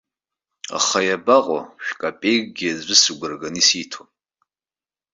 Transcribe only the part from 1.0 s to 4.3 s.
иабаҟоу, шә-капеикгьы аӡәы сыгәра ганы исиҭом.